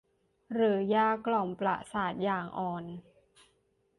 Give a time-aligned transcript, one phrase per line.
[0.53, 2.83] หรือยากล่อมประสาทอย่างอ่อน